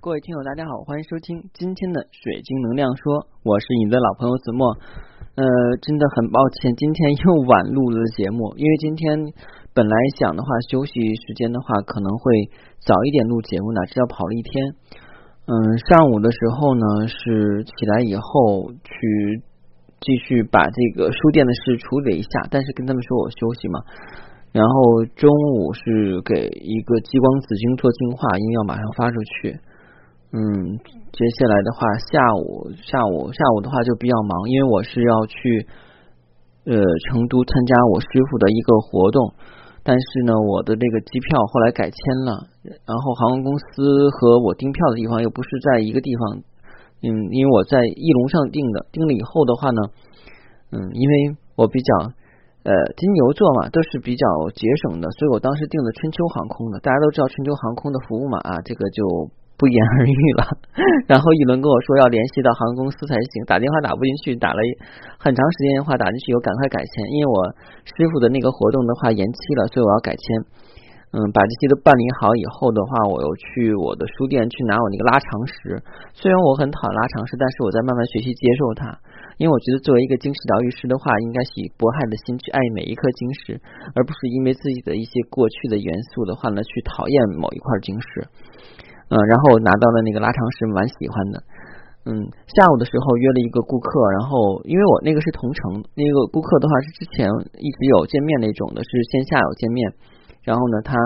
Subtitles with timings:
[0.00, 4.70] 各位听友，大家好，欢迎收听今天的水晶能量说，我是你的老朋友子墨。
[5.34, 5.42] 呃，
[5.82, 9.18] 真的很抱歉，今天又晚录了节目，因为今天
[9.74, 12.30] 本来想的话，休息时间的话可能会
[12.78, 14.70] 早一点录节目，哪知道跑了一天。
[15.50, 19.42] 嗯，上午的时候呢，是起来以后去
[19.98, 23.82] 继续把这个书店的事处理一下，但是跟他们说我休息嘛。
[24.54, 25.28] 然后中
[25.58, 29.58] 午是给一个激光紫晶做净化，因为要马上发出去。
[30.30, 30.40] 嗯，
[30.76, 35.66] 接下来的话，下午下午下午的话就比较忙，因为我是要去
[36.68, 36.76] 呃
[37.08, 39.32] 成都参加我师傅的一个活动，
[39.82, 41.96] 但是呢，我的这个机票后来改签
[42.28, 42.44] 了，
[42.84, 46.44] 然后航空公司和我订票的地方又不是在一个地方，
[47.00, 49.80] 嗯，因为我在翼龙上订的，订了以后的话呢，
[50.72, 52.12] 嗯，因为我比较
[52.68, 59.32] 呃金牛座嘛，都是比较节省的，所以我当时订的春秋航空的，大家都知道春秋航空的服务嘛啊，这个就。
[59.58, 60.42] 不言而喻了。
[61.10, 64.60] 然后一轮跟我说要联系到航空公司才行，打电话打不进去，打了
[65.18, 67.36] 很长时间电话打进去，又赶快改签，因为我
[67.84, 70.22] 师傅的那个活动的话延期了，所以我要改签。
[71.08, 75.80] 嗯，把这些都办理好以后的话，我又去我的书店去拿我那个拉长石。
[76.12, 78.92] 虽然我很讨厌拉长石，但是我在慢慢学习接受它，
[79.40, 83.56] 因为我觉得作为一个晶石疗愈师的话，应该是以博爱的心去爱每一颗晶石，
[83.96, 88.28] 而不是因为自己的一些过去的元素的话呢，去讨厌某一块晶石。
[89.08, 91.42] 嗯，然后拿到了那个拉长石，蛮喜欢的。
[92.08, 97.28] 嗯，下午的时候约了一个顾客，然后因为我那个是同城，那个顾客的话是之前
[97.60, 99.92] 一直有见面那种的，是线下有见面。
[100.44, 100.96] 然后呢，他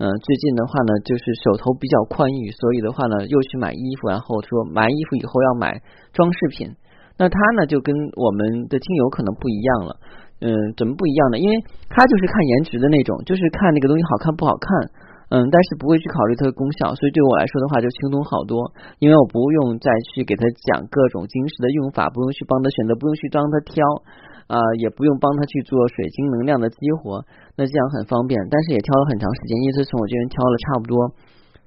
[0.00, 5.80] 嗯最近的话呢，就是手头比较宽裕，所以的话呢，又去买衣服，然后说买衣服以后要买
[6.12, 6.72] 装饰品。
[7.18, 9.96] 那他呢就跟我们的听友可能不一样了。
[10.40, 11.38] 嗯，怎么不一样呢？
[11.38, 11.52] 因为
[11.90, 14.70] 他就是看颜值的那种，就是看那个东西好看不好看。
[15.28, 23.84] 嗯，但是不会去考虑它的功效，所以对我来说的话就轻松好多，因为我不用再去给他讲各种晶石的用法，不用去帮他选择，不用去帮他挑
[24.48, 27.20] 啊，也不用帮他去做水晶能量的激活，
[27.60, 28.40] 那这样很方便。
[28.48, 30.96] 但是也挑了很长时间，因此从我这边挑了差不多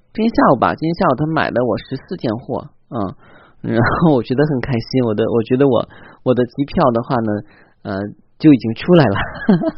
[0.09, 5.85] 今天下午吧，今天下午他买了我十四件货，嗯，然后我觉得很开心，我的我觉得我
[6.25, 7.29] 我的机票的话呢，
[7.83, 7.93] 呃，
[8.41, 9.15] 就已经出来了。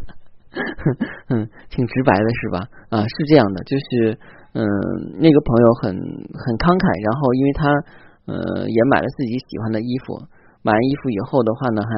[1.34, 2.58] 嗯，挺直白的是吧？
[2.90, 4.14] 啊，是这样的，就是
[4.54, 4.62] 嗯，
[5.18, 5.90] 那个朋友很
[6.38, 7.62] 很慷慨，然后因为他
[8.30, 10.14] 呃也买了自己喜欢的衣服，
[10.62, 11.94] 买完衣服以后的话呢，还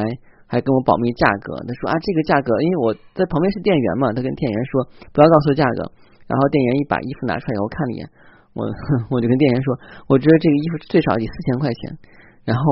[0.48, 5.92] 还跟我保密价格，他说啊这个价格，因为我在旁边是店员嘛，他跟店员说不要告诉价格，
[6.26, 8.08] 然后店员一把衣服拿出来以后看了一眼，
[8.56, 8.64] 我
[9.12, 9.76] 我就跟店员说，
[10.08, 12.00] 我觉得这个衣服最少得四千块钱，
[12.48, 12.64] 然后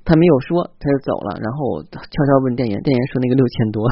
[0.00, 3.84] 他没有说，他就走了，然后我悄悄问店员，店员说那个六千多。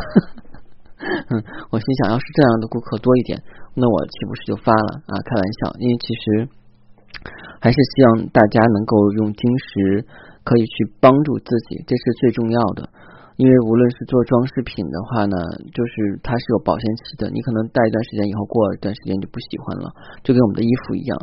[1.30, 1.38] 嗯，
[1.70, 3.38] 我心想，要是这样的顾客多一点，
[3.78, 5.14] 那我岂不是就发了啊？
[5.22, 6.24] 开玩笑，因为其实
[7.62, 10.02] 还是希望大家能够用晶石
[10.42, 12.90] 可以去帮助自己，这是最重要的。
[13.38, 15.38] 因为无论是做装饰品的话呢，
[15.70, 19.94] 就是它是有保鲜期的，你可能戴一段时间以后，过一段时间就不喜欢了，
[20.26, 21.14] 就跟我们的衣服一样，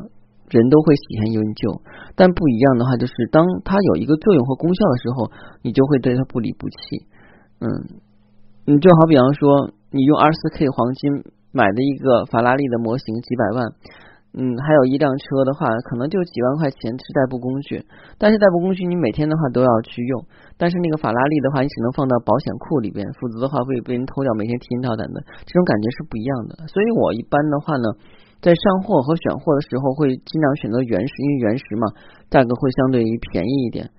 [0.48, 1.84] 人都会喜新厌旧。
[2.16, 5.28] 但不一样的话，就是当它有一个作用和功效的时候，
[5.64, 7.04] 你就会对它不离不弃。
[7.60, 8.00] 嗯。
[8.66, 11.22] 你就好比方说，你用二四 K 黄金
[11.54, 13.62] 买的一个法拉利的模型几百万，
[14.34, 17.86] 嗯，还有一辆车的话，可能就几万块钱是代步工具。
[18.18, 20.26] 但是代步工具你每天的话都要去用，
[20.58, 26.66] 但是那个法拉利的话，你只能放到保险库里边，否则的话会被人偷掉，每天提心吊胆的，这种感觉是不一样的。
[26.66, 27.86] 所以我一般的话呢，
[28.42, 31.86] 在上货和选货的时候，会尽量选择原石，因为原石嘛，
[32.34, 33.94] 价格会相对于便宜一点。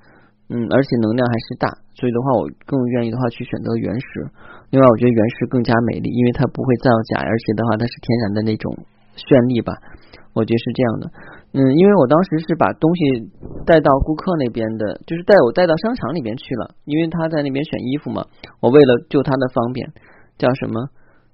[0.49, 1.67] 嗯，而且能量还是大，
[1.99, 4.07] 所以的话，我更愿意的话去选择原石。
[4.71, 8.71] 另外，我觉得原石更加美丽，因为它不会造假，而且的话，它是天然的那种
[9.19, 9.75] 绚丽吧。
[10.39, 11.05] 我觉得是这样的。
[11.57, 13.01] 嗯，因为我当时是把东西
[13.67, 18.23] 带到顾客那边的，就是带我带到商场里边去了，因为他在那边选衣服嘛。
[18.61, 19.91] 我为了就他的方便，
[20.39, 20.78] 叫什么？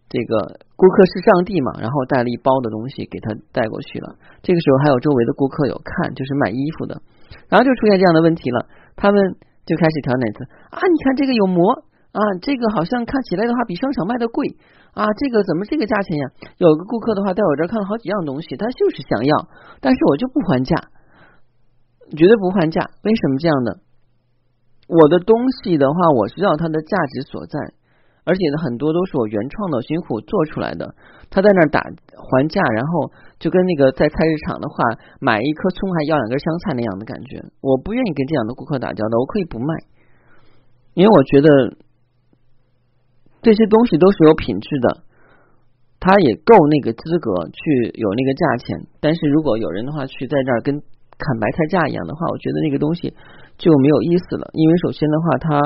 [0.09, 4.15] 这个顾客是上帝嘛，然后带了一包的东西给他带过去了。
[4.41, 7.01] 这个时候还有周围的顾客有看，就是买衣服的，
[7.49, 8.67] 然后就出现这样的问题了。
[8.97, 9.17] 他们
[9.67, 10.81] 就开始调奶子啊！
[10.81, 14.57] 你看这个有膜啊，这个好像看起来的话比商场卖的贵
[14.95, 16.25] 啊，这个怎么这个价钱呀？
[16.59, 19.49] 有个顾客的话在我这儿看了好几样东西，他就是想要，
[19.81, 20.77] 但是我就不还价，
[22.17, 22.91] 绝对不还价。
[23.03, 23.81] 为什么这样的？
[24.89, 27.59] 我的东西的话，我知道它的价值所在。
[28.25, 30.95] 而且呢，很多都是我原创的辛苦做出来的。
[31.31, 33.11] 他在那儿打还价，然后
[33.41, 34.77] 就跟那个在菜市场的话，
[35.19, 37.43] 买一颗葱还要两根香菜那样的感觉。
[37.61, 39.75] 我不愿意跟这样的顾客打交道，我可以不卖，
[40.95, 41.49] 因为我觉得
[43.41, 45.03] 这些东西都是有品质的，
[45.99, 48.87] 他也够那个资格去有那个价钱。
[49.01, 50.79] 但是如果有人的话去在这儿跟
[51.19, 53.15] 砍白菜价一样的话，我觉得那个东西
[53.57, 54.51] 就没有意思了。
[54.53, 55.61] 因为首先的话，他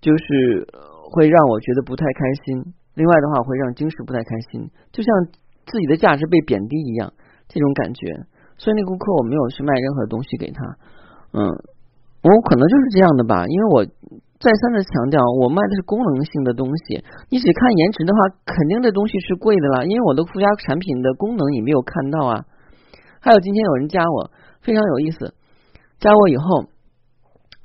[0.00, 0.66] 就是
[1.14, 5.08] 会让我觉得不太开心；另外的话，会让精神不太开心，就像
[5.64, 7.14] 自己的价值被贬低一样，
[7.46, 8.26] 这种感觉。
[8.58, 10.58] 所以那顾客我没有去卖任何东西给他，
[11.32, 11.46] 嗯，
[12.22, 13.86] 我可能就是这样的吧，因为我
[14.42, 22.44] 再三的强调，我卖的是功能性的东西，你只看颜值的话，肯定这东西是贵的了，因为我的附加产品的功能你没有看到啊。
[23.20, 24.30] 还有今天有人加我，
[24.60, 25.34] 非常有意思，
[25.98, 26.66] 加我以后，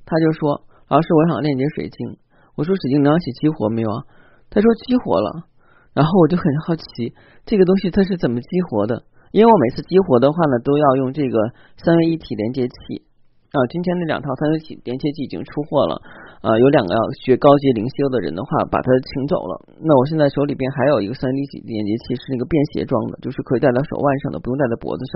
[0.06, 2.18] 他就说：“老师，我想链接水晶。”
[2.60, 4.04] 我说：“水晶能起激活没有啊？”
[4.52, 5.48] 他说：“激活了。”
[5.96, 7.16] 然后我就很好奇，
[7.48, 9.08] 这个东西它是怎么激活的？
[9.32, 11.40] 因为我每次激活的话呢，都要用这个
[11.80, 13.08] 三位一体连接器
[13.56, 13.58] 啊。
[13.72, 16.02] 今天那两套三位一体连接器已经出货了
[16.44, 19.54] 啊，有两个要学高级灵修的人的话，把它请走了。
[19.80, 25.14] 那我现在手里边还有一个三位一体连接器，是那个便携装的，就是可以戴在手腕上的，不用戴在脖子上。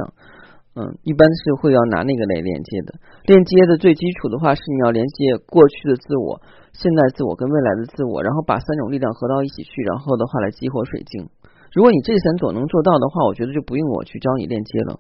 [0.73, 2.97] 嗯，一般是会要拿那个来连接的。
[3.29, 6.41] 链接的最基础的话是你要连接过去的自我、
[6.73, 11.29] 现在自我跟未来的自我，然后把三种力量合到一起去，然后的话来激活水晶。
[11.77, 14.99] 如果你这三种能做到的话，我觉得就不用我去教你链接了。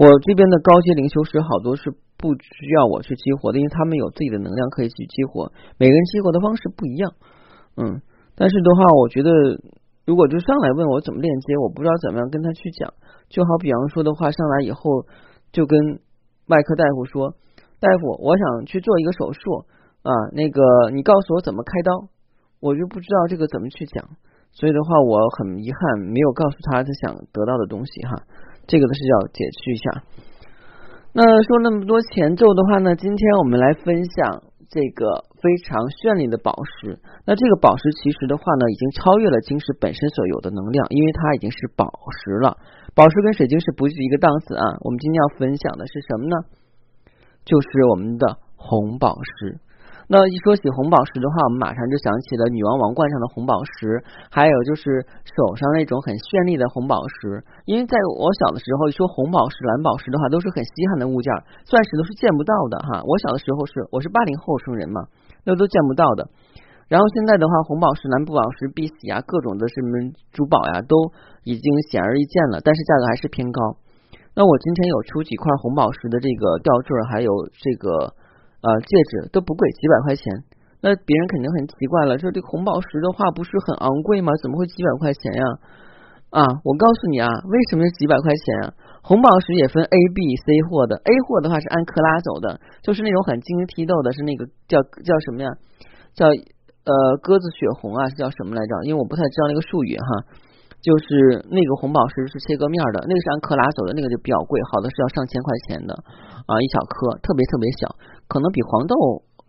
[0.00, 5.52] 我这边的高阶灵修师好多是不需要我去激活的，因为他们有自己的能量可以去激活。
[5.76, 7.12] 每个人激活的方式不一样，
[7.76, 8.00] 嗯。
[8.36, 9.30] 但是的话，我觉得
[10.06, 12.94] 如果就上来问我怎么链接，我不知道怎么样跟他去讲。
[13.30, 15.06] 就好比方说的话，上来以后
[15.52, 15.78] 就跟
[16.48, 17.32] 外科大夫说
[17.80, 19.64] ：“大夫，我想去做一个手术
[20.02, 22.10] 啊，那个你告诉我怎么开刀。”
[22.60, 24.04] 我就不知道这个怎么去讲。
[24.52, 28.20] 所以的话，我很遗憾没有告诉他他想得到的东西哈，
[28.66, 30.02] 这个的是要解释一下。
[31.14, 37.00] 那说那么多前奏的话呢，今天我们来分享这个非常绚丽的宝石。
[37.24, 41.88] 那这个宝石其实的话呢，已经超越了晶石本身所有的能量，因为它已经是宝
[42.20, 42.56] 石了。
[42.94, 44.64] 宝石跟水晶是不是一个档次啊？
[44.84, 46.36] 我们今天要分享的是什么呢？
[47.44, 49.58] 就是我们的红宝石。
[50.12, 57.46] 那一说起红宝石的话，我们马上就想起了女王王冠上的红宝石，还有就是手上那种很绚丽的红宝石。
[57.62, 61.30] 因为在我小的时候，一说红宝石、蓝宝石的话，都是很稀罕的物件，
[61.62, 63.06] 钻石都是见不到的哈。
[63.06, 65.06] 我小的时候是我是八零后生人嘛，
[65.44, 66.28] 那都见不到的。
[66.88, 71.12] 然后现在的话，红宝石、蓝宝石、碧玺啊，各种的什么珠宝呀，都
[71.44, 73.76] 已经显而易见了，但是价格还是偏高。
[74.34, 78.14] 那我今天有出几块红宝石的这个吊坠，还有这个。
[78.62, 80.44] 呃，戒指都不贵，几百块钱。
[80.82, 84.36] 那别人肯定很奇怪了，说这红宝石的话不是很昂贵吗？
[84.42, 85.44] 怎么会几百块钱呀？
[86.28, 88.74] 啊，我告诉你啊，为什么是几百块钱啊？
[89.02, 95.48] 红宝石也分 A、B、C 货的，A 货的话是按克拉走的，就是那种很晶莹剔透的，是那个叫叫什么呀？
[96.12, 96.92] 叫呃
[97.22, 98.72] 鸽子血红啊，是叫什么来着？
[98.84, 100.40] 因为我不太知道那个术语哈。
[100.80, 105.92] 就是那个红宝石是切割面的，那个是按克拉走的，那个就比较贵，好的是要上千块钱的
[106.48, 107.84] 啊，一小颗，特别特别小，
[108.24, 108.96] 可能比黄豆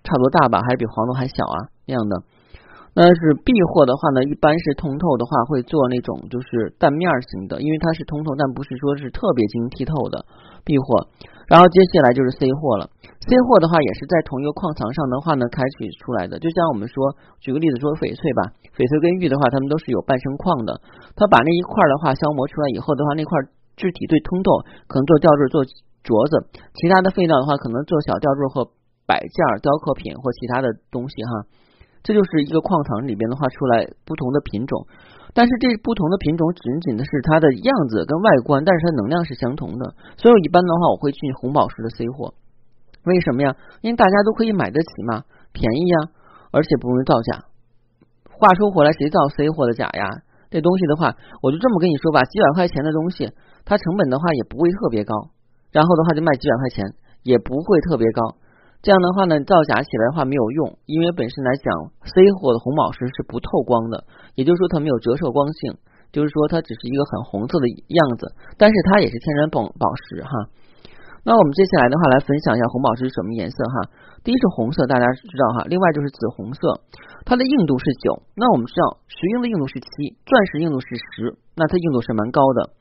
[0.04, 2.20] 差不多大吧，还是比黄豆还小啊那样的。
[2.94, 10.26] 那是 B 货的话呢，一般是通透的话会做那种就是蛋面型的，因为它是通透，但不是说是特别晶莹剔透的
[10.68, 11.08] B 货。
[11.48, 12.92] 然后接下来就是 C 货了。
[13.24, 20.80] C 货的话也是在同一个矿藏上的话呢开取出来的，就像我们说，举个例子说翡翠吧，翡翠跟玉的话，它们都是有半生矿的。
[21.16, 23.40] 它把那一块的话消磨出来以后的话，那块
[23.80, 25.64] 质体最通透，可能做吊坠、做
[26.04, 28.68] 镯子，其他的废料的话，可能做小吊坠和
[29.08, 31.32] 摆件、雕刻品或其他的东西哈。
[32.04, 34.88] 这就是一个矿藏里边的话出来不同的品种，
[35.34, 39.94] 但是这不同的品种仅仅的是它的样子跟外观，但是它能量是相同的。
[40.18, 42.34] 所以一般的话，我会去红宝石的 C 货。
[43.06, 43.56] 为什么呀？
[43.82, 45.98] 因为大家都可以买得起嘛，便宜呀，
[46.52, 47.46] 而且不容易造假。
[48.30, 50.06] 话说回来，谁造 C 货的假呀？
[50.50, 53.32] 这东西的话，我就这么跟你说吧，几百块钱的东西，
[53.64, 55.14] 它成本的话也不会特别高，
[55.72, 56.86] 然后的话就卖几百块钱，
[57.24, 58.36] 也不会特别高。
[58.82, 61.70] 这样的话呢，造假起来的话没有用，因为本身来讲
[62.02, 65.78] ，C 货的红宝石是不透光的，也就是说它没有折射光性，
[66.12, 70.32] 就是说它只是一个很红色的样子，但是它也是天然宝宝石哈。
[71.22, 73.94] 那我们接下来的话来分享一下红宝石是什么颜色哈。
[74.26, 75.66] 第一是红色，大家知道哈。
[75.70, 76.82] 另外就是紫红色，
[77.24, 78.26] 它的硬度是九。
[78.34, 82.74] 那我们知道石英的硬度是七，钻石硬度是十，那它硬度是蛮高的。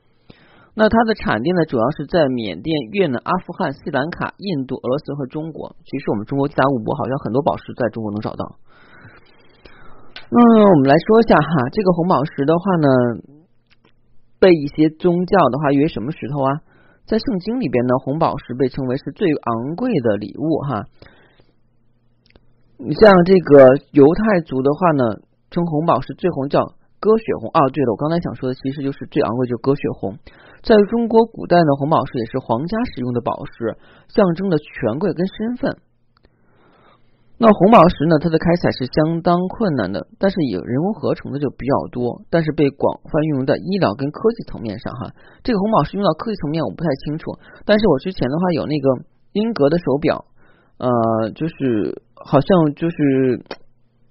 [0.73, 5.75] 那它的产地呢，主要是在缅甸、越南、阿富汗、斯里兰卡、印度、俄罗斯和中国。
[5.83, 8.55] 其实我们中国地大物博，好像很多宝石在中国能找到。
[10.31, 12.87] 嗯，我们来说一下哈，这个红宝石的话呢，
[14.39, 16.61] 被一些宗教的话约什么石头啊？
[17.05, 20.85] 在圣经里边呢，红宝石被称为是最昂贵的礼物哈。
[22.77, 25.03] 你像这个犹太族的话呢，
[25.49, 26.63] 称红宝石最红叫
[27.01, 27.49] 鸽血红。
[27.49, 30.21] 啊，对了，我刚才想说的其实就是最昂贵就鸽血红。
[30.61, 33.75] 在中国古代呢，红宝石也是皇家使用的宝石，
[34.13, 35.81] 象征着权贵跟身份。
[37.41, 45.09] 那红宝石呢，它的开采是相当困难的，但是以人工合成的就比较多，但是被广泛运用在医疗跟科技层面上哈。
[45.41, 47.33] 这个红宝石用到科技层面我不太清楚，
[47.65, 48.87] 但是我之前的话有那个
[49.33, 50.25] 英格的手表，
[50.77, 53.41] 呃，就是好像就是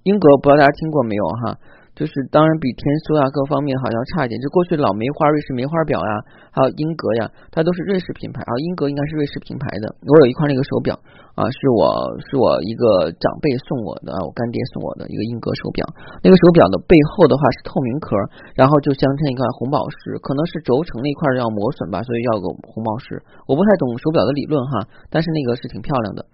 [0.02, 1.58] 英格，不知道大家听过没有哈？
[2.00, 6.12] 就是当然比天梭啊各方面好像差一点，就过去老梅花瑞士梅花表呀，
[6.48, 9.92] 还有英格呀，它都是瑞士品牌啊，英格应该是瑞士品牌的。
[10.08, 10.96] 我有一块那个手表
[11.36, 11.84] 啊，是我
[12.24, 15.84] 是我一个长辈送我的，我干爹送我的一个英格手表。
[16.24, 18.16] 那个手表的背后的话是透明壳，
[18.56, 23.20] 然后就镶嵌一块红宝石，可能是轴承那块要磨损吧，所以要个红宝石。
[23.44, 26.24] 我不太懂手表的理论哈，但是那个是挺漂亮的。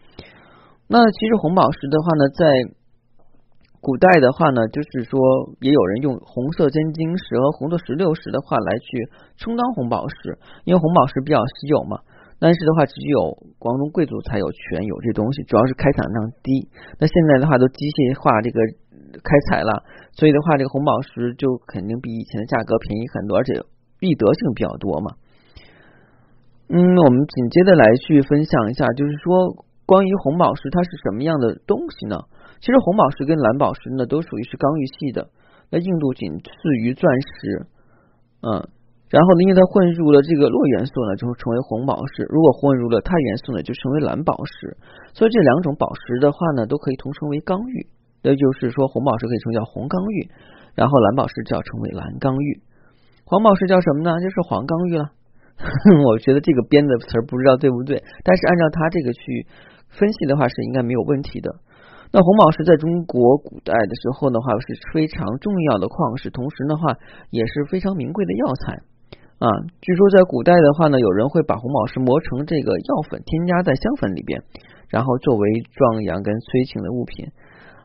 [0.87, 2.47] 那其实红宝石的话呢，在
[3.87, 5.15] 古代的话呢，就是说
[5.61, 12.03] 也有人用红色尖晶石和红色石榴石的话来去充当红宝石，因为红宝石比较稀有嘛。
[12.41, 16.67] 但是的话，只有广东贵族才有权有这东西，主要是开采量低。
[16.99, 18.59] 那现在的话都机械化这个
[19.23, 19.87] 开采了，
[20.19, 23.55] 所以的话这个红宝石就肯定比以前的价格便宜很多，而且
[24.03, 25.15] 易得性比较多嘛。
[26.75, 32.27] 嗯，我们紧接着来去分享一下，就是说关于红宝石它是什么样的东西呢？
[32.61, 35.29] 其实红宝石跟蓝宝石呢，都属于是刚玉系的，
[35.71, 37.67] 那硬度仅次于钻石，
[38.43, 38.69] 嗯，
[39.11, 44.77] 然后呢，因为它混入了这个铬元素呢，就会成为红宝石；如果混入了钛元素呢，就成为蓝宝石。
[45.15, 47.87] 所以这两种宝石的话呢，都可以统称为刚玉，
[48.23, 50.31] 也就是说红宝石可以称叫红刚玉，
[50.75, 52.61] 然后蓝宝石就要称为蓝刚玉。
[53.25, 54.19] 黄宝石叫什么呢？
[54.21, 55.11] 就是黄刚玉了。
[56.07, 59.47] 我觉得这个编的词儿不知道对不对，但是按照它这个去
[59.89, 61.51] 分析的话，是应该没有问题的。
[62.13, 66.97] 那红宝石在中国古代的时候的话是非常重要的矿石，同时的话
[67.31, 68.81] 也是非常名贵的药材
[69.39, 69.47] 啊。
[69.81, 74.43] 据说在古代的话呢，有人会把红宝石磨成这个药粉，添加在香粉里边，
[74.89, 77.33] 然后作为壮阳跟催情的物品。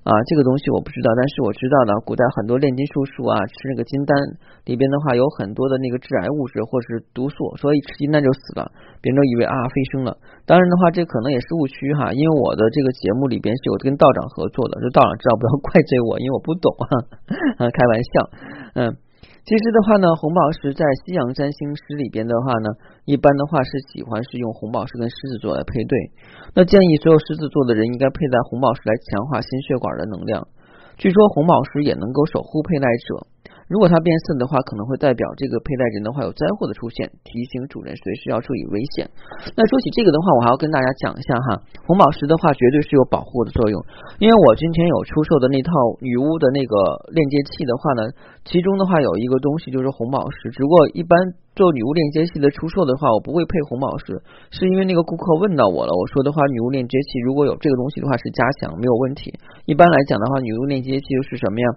[0.02, 4.18] 啊，这个东西我不知道，但是我知道呢，古代很多炼金术数啊，吃那个金丹
[4.66, 8.66] 里边的话有很多的那个致癌物质或者是毒素，所以吃金丹就死了，
[8.98, 10.18] 别人都以为啊飞升了。
[10.50, 16.90] 当然的话，这可能也是误区哈，因为我的这个节目里边是有跟道长合作的，这道长知道不要怪罪我，因为我不懂哈，
[17.62, 18.30] 啊开玩笑，
[18.74, 18.98] 嗯。
[19.44, 22.70] 其实的话呢，红宝石在西洋占星师里边的话呢，
[23.06, 25.98] 一般的话是喜欢是用红宝石跟狮子座来配对。
[26.54, 30.48] 那建议所有狮子座的人应该佩戴红宝石来强化心血管的能量。
[30.98, 33.26] 据说红宝石也能够守护佩戴者。
[33.72, 39.08] 如果它变色的话，可能会代表这个佩戴人的话有灾祸的出现，提醒主人随时要注意危险。
[39.56, 43.80] 那说起这个的话，我还要跟大家讲一下哈，红宝石的话绝对是有保护的作用。
[44.20, 45.72] 因为我今天有出售的那套
[46.04, 46.76] 女巫的那个
[47.16, 48.12] 链接器的话呢，
[48.44, 50.52] 其中的话有一个东西就是红宝石。
[50.52, 51.16] 只不过一般
[51.56, 54.20] 做女巫链接器的出售的话，我不会配红宝石，
[54.52, 59.32] 是因为那个顾客问到我了，我说的话女巫链接器如果有这个东西的话是加强没有问题。
[59.64, 61.68] 一般来讲的话，女巫链接器又是什么呀？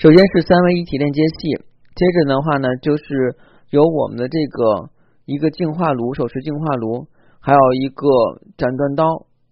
[0.00, 1.60] 首先是三位一体链接器，
[1.92, 3.36] 接着的话呢，就是
[3.68, 4.88] 有我们的这个
[5.28, 7.04] 一个净化炉，手持净化炉，
[7.36, 8.08] 还有一个
[8.56, 9.04] 斩断刀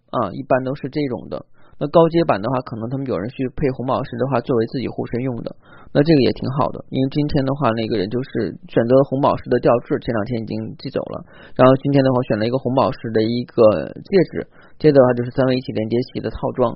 [0.08, 1.44] 啊，一般都是这种的。
[1.76, 5.52] 那高阶版的话，可能他们有人去配红宝石的话，作为自己护身用的，
[5.92, 6.80] 那这个也挺好的。
[6.88, 11.28] 因为今天的话，那个人就是选择了红宝石的吊坠，前两天已经寄走了。
[11.60, 14.48] 然后今天的话，选了一个红宝石的一个戒指，
[14.80, 16.72] 接着的话就是三位一体连接器的套装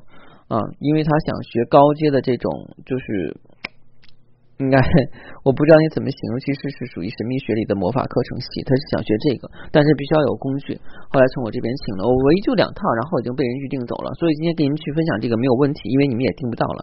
[0.53, 2.53] 啊，因为他想学高阶的这种，
[2.85, 3.41] 就是。
[4.63, 4.79] 应该
[5.43, 8.63] 我不知道你怎么形容，其实是属于神秘学里的魔法课程系。
[8.63, 10.79] 他是想学这个，但是必须要有工具。
[11.11, 14.15] 后来从我这边请了，我唯一就两套，然后已经被人预定走了。
[14.23, 16.81] 所以今天跟您去分享这个没有问题，因为你们也订不到了。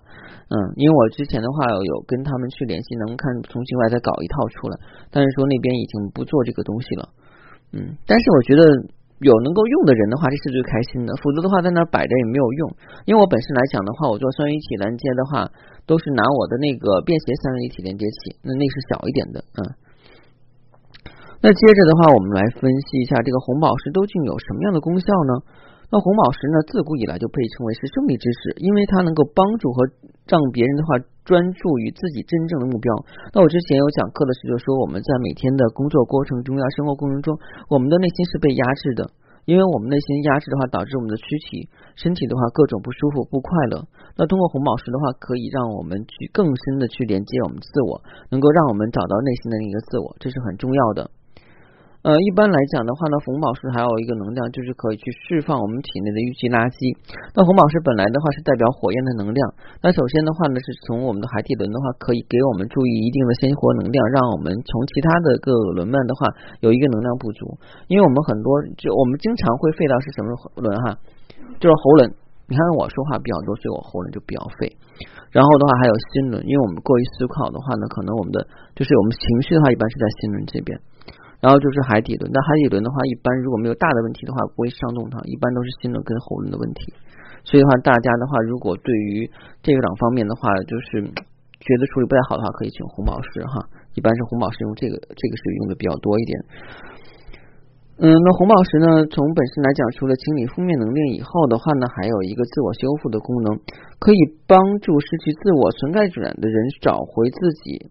[0.51, 4.75] 嗯，因为我之前的话有跟他们去联系，能看从境外再搞一套出来，
[5.07, 7.03] 但是说那边已经不做这个东西了。
[7.71, 8.67] 嗯，但是我觉得。
[9.19, 11.11] 有能够用的人的话，这是最开心的。
[11.19, 12.71] 否则的话，在那摆着也没有用。
[13.05, 15.51] 因为我本身来讲的话，我做三位一体连接的话，
[15.85, 19.61] 都是拿我的那个便携三位一体连接器，那那是小一点的，啊。
[21.41, 25.33] 那接着的话，我们来分析一下这个红宝石究竟有什么样的功效呢？
[25.89, 29.89] 那红宝石呢，自古以来就被称为是胜利之石，因为它能够帮助和
[30.29, 32.93] 让别人的话专注于自己真正的目标。
[33.33, 37.33] 那我之前有讲课的时候说，我们在每天的工作过程中呀、生活过程中，
[37.73, 39.09] 我们的内心是被压制的，
[39.49, 41.65] 因为我们内心压制的话，导致我们的躯体、
[41.97, 43.81] 身体的话各种不舒服、不快乐。
[44.13, 51.09] 那通过红宝石的话，可以让我们去更深的去连接我们自我，能够让我们找到内心的那个自我，这是很重要的。
[51.99, 56.95] 呃，一般来讲的话呢，红宝石还有一个能量，就是可以去释放我们体内的淤积垃圾。
[57.35, 59.39] 那红宝石本来的话是代表火焰的能量。
[59.83, 66.31] 那首先的话呢，是从我们的海底轮的话，可以给我们注意一定的鲜活能量，让我们从其他的各个轮脉的话
[66.63, 67.59] 有一个能量不足。
[67.91, 68.47] 因为我们很多
[68.79, 70.31] 就我们经常会废到是什么
[70.63, 70.95] 轮哈，
[71.59, 72.15] 就是喉轮。
[72.47, 74.71] 你看我说话比较多，所以我喉咙就比较废。
[75.35, 78.39] 然后的话还有心轮，因为我们过于思考的话呢，可能我们的
[78.71, 80.79] 就是我们情绪的话，一般是在心轮这边。
[81.39, 86.91] 然后就是海底轮，那海底轮的话，一般如果没有大的问题的话，不会伤动它，一般都是心轮跟喉轮的问题。
[87.47, 89.23] 所以的话，大家的话，如果对于
[89.63, 90.99] 这个两方面的话，就是
[91.63, 93.63] 觉得处理不太好的话，可以请红宝石哈。
[93.95, 96.33] 一般是红宝石用这个，这个是用的比较多一点。
[98.03, 103.59] 嗯，那红宝石呢，从本身来讲，除了清理负面能量以后的话呢，还有一个自我修复的功能，
[103.99, 107.87] 可以帮助失去自我存在感的人找回自己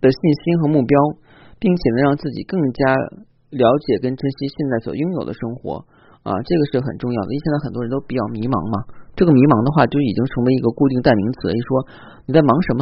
[0.00, 0.96] 的信心和目标。
[1.58, 2.94] 并且能让自己更加
[3.50, 5.84] 了解跟珍惜现在所拥有的生活
[6.22, 7.28] 啊，这个是很重要的。
[7.32, 8.84] 因为现在很多人都比较迷茫嘛，
[9.16, 11.50] 这个迷茫的话就已经成为一个固定代名词。
[11.50, 11.68] 一说
[12.26, 12.80] 你在忙什么，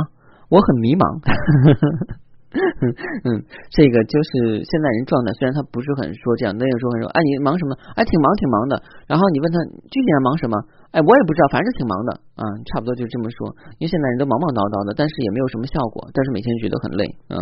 [0.50, 1.04] 我很迷茫。
[2.56, 5.28] 嗯，这个就是现在人状态。
[5.36, 7.76] 虽然他不是很说这样，那个时候很说，哎，你忙什么？
[7.92, 8.80] 哎，挺忙，挺忙的。
[9.04, 9.60] 然后你问他
[9.92, 10.56] 具体在忙什么？
[10.96, 12.42] 哎，我也不知道，反正挺忙的啊，
[12.72, 13.52] 差不多就这么说。
[13.76, 17.36] 因为现在人都忙忙叨叨的，但是也没有什么效果，但是每天觉得很累啊。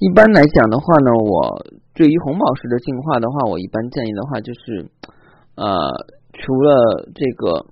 [0.00, 1.60] 一般来讲的话呢，我
[1.92, 4.88] 对于红宝石的净化的话，我一般建议的话就是，
[5.60, 5.68] 呃，
[6.32, 7.68] 除了这个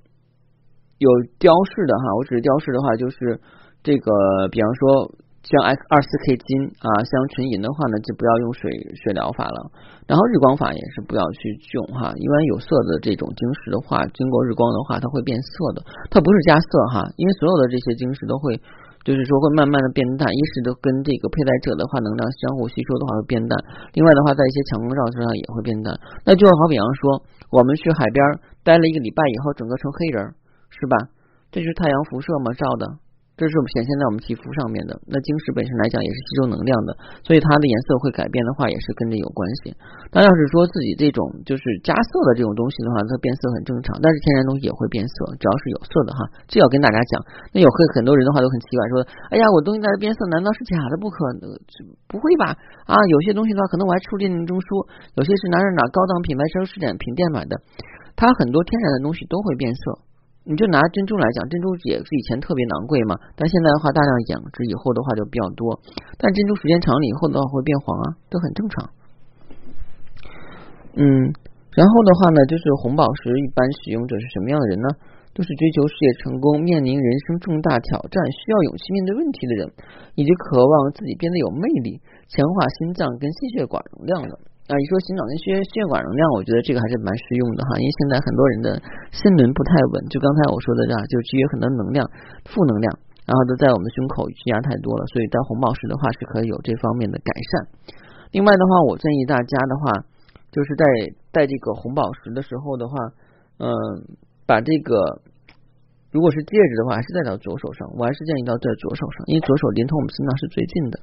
[1.00, 1.08] 有
[1.40, 3.40] 雕饰的哈，我只是雕饰的话就是
[3.82, 4.12] 这个，
[4.52, 5.08] 比方说
[5.40, 9.72] 像 X 二四 K 金啊，像纯银的话呢，就不要用水水疗法了。
[10.04, 15.80] 然后日光法也是不要去用哈，一般有色的这种晶石的话，经过日光的话，它会变色的，
[16.12, 18.60] 它不是加色哈，因为所有的这些晶石都会。
[19.08, 23.56] 就是说会慢慢的变淡，一是都跟这个佩戴者的话能量相互吸收的话会变淡，
[23.96, 25.96] 另外的话在一些强光照身上也会变淡。
[26.28, 28.20] 那就好比方说，我们去海边
[28.60, 30.20] 待了一个礼拜以后，整个成黑人，
[30.68, 31.08] 是吧？
[31.48, 32.52] 这就是太阳辐射嘛？
[32.52, 32.84] 照的？
[33.38, 34.98] 这是显现在我们皮肤上面的。
[35.06, 36.90] 那晶石本身来讲也是吸收能量的，
[37.22, 39.70] 所以它的颜色会改变的话，也是跟这有关系。
[40.10, 43.94] 但要是说自己这种就是加色的这种东西的话，它变色很正常。
[44.02, 47.22] 但是天然东西也会变色，只要是有色的哈，这要跟大家讲。
[47.54, 51.46] 那有会很多人的话都很奇怪，说：“哎呀，我东西在这变色，难道是假的不可能？
[52.10, 52.58] 不会吧？
[52.90, 54.66] 啊，有些东西的话，可能我还出鉴定证书，
[55.14, 57.54] 有些是哪哪哪高档品牌奢侈品品店买的，
[58.18, 60.02] 它很多天然的东西都会变色。”
[60.48, 65.76] 你就拿珍珠来讲，珍珠也是以前特别昂贵嘛，但现在的话大量养殖以后的话就比较多，
[66.16, 68.88] 但珍珠时间长了以后的话会变黄啊，都很正常。
[70.96, 71.04] 嗯，
[71.76, 74.88] 然后的话呢，就是红宝石一般使用者是什么样的人呢？
[75.36, 79.70] 都是追求事业成功、面临人生重大挑战、需要勇气面对问题的人，
[80.16, 84.47] 以及渴望自己变得有魅力、强化心脏跟心血管容量的。
[84.68, 88.76] 啊，一说心脑跟血血管能量，我觉得这个还是蛮实用的哈，因为现在很多人的
[89.16, 92.04] 心轮不太稳，就刚才我说的这样，就积约很多能量、
[92.44, 92.92] 负能量，
[93.24, 97.50] 然后都在我们的胸口积压太多了，所以戴红宝石的话是可以有这方面的改善。
[98.36, 100.04] 另外的话，我建议大家的话，
[100.52, 100.84] 就是在
[101.32, 102.92] 戴这个红宝石的时候的话，
[103.56, 103.72] 嗯，
[104.44, 105.24] 把这个
[106.12, 111.00] 如果是戒指的话，还是戴到左手上，我还是建议到戴左手上，因为左手连同我们心脏是最近的。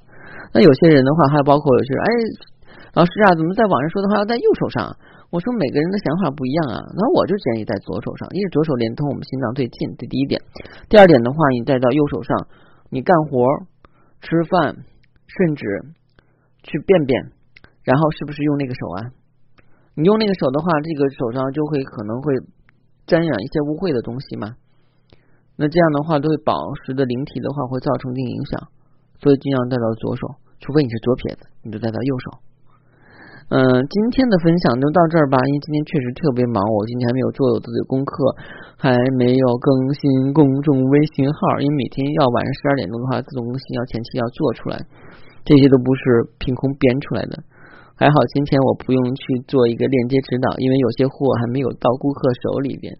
[0.54, 2.54] 那有些人的话，还包括有些人，哎。
[2.96, 4.96] 老师啊，怎么在网上说的话要在右手上？
[5.28, 10.40] 我说每个人的想法不一样啊，那我就建议在左手上，因为左手连通我们心脏最近，这第一点。
[10.88, 12.48] 第二点的话，你带到右手上，
[12.90, 13.44] 你干活、
[14.24, 14.80] 吃饭，
[15.28, 15.68] 甚至
[16.64, 17.20] 去便便，
[17.84, 19.12] 然后是不是用那个手啊？
[19.96, 22.32] 你用那个手的话，这个手上就会可能会
[23.06, 24.56] 沾染一些污秽的东西嘛。
[25.58, 26.56] 那这样的话，对宝
[26.88, 28.72] 石的灵体的话会造成一定影响，
[29.20, 32.45] 所以尽量戴到左手，除非你是左撇子，你就戴到右手。
[33.46, 38.12] 嗯，今天的分享就到这儿吧，因为今天确实特别忙，我今天还没有做我自己的功课，
[38.74, 44.82] 还没有更新公众微信号，因为每天要晚上十二点钟的话自动更新，要前期要做出来，
[45.46, 46.02] 这些都不是
[46.42, 47.38] 凭空编出来的。
[47.94, 52.98] 还好今天我不用去做一个链接指导，因为有些货还没有到顾客手里边。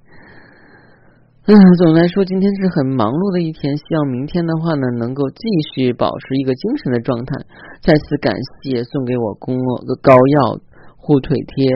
[1.48, 3.78] 嗯，总的来说，今天是很忙碌的一天。
[3.78, 7.38] 希望明天的话呢，能够继续保持一个精神的状态。
[7.86, 8.34] 再次感
[8.66, 9.54] 谢送给我供
[9.86, 10.58] 个膏药、
[10.98, 11.70] 护腿贴，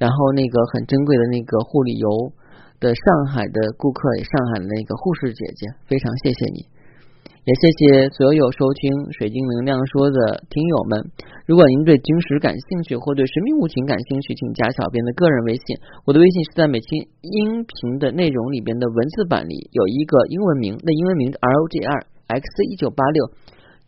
[0.00, 2.08] 然后那个很珍贵的那个护理油
[2.80, 6.64] 的上海的顾客，上海的那个护士姐姐，非常谢谢你。
[7.48, 11.08] 也谢谢所有收听《水晶能量说》的听友们。
[11.48, 15.72] 如果您对晶石感兴趣，或对神秘物品感兴趣，请加小编的个人微信。
[16.04, 23.32] 我的微信是在每期音频的内容里边的文字版里有一个英文名，那英文名 R O G R X 一九八六，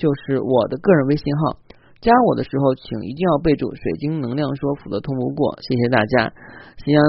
[0.00, 1.60] 就是我的个人微信号。
[2.00, 5.60] 加我的时候，请一定要备注“水晶能量说”，否则通不过。
[5.60, 6.32] 谢谢大家。
[6.80, 7.04] 希望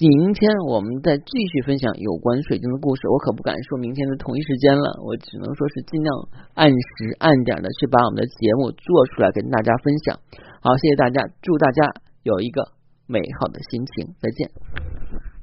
[0.00, 3.08] 明天我们再继续分享有关水晶的故事。
[3.08, 6.12] 我可不敢说明天的同一时间了，我只能说是尽量
[6.54, 10.18] 按时按点的去把我们的节目做出来跟大家分享。
[10.60, 11.82] 好，谢谢大家，祝大家
[12.24, 12.72] 有一个
[13.06, 15.33] 美好的心情，再见。